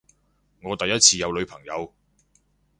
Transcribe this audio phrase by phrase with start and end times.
[0.63, 1.93] 我第一次有女朋友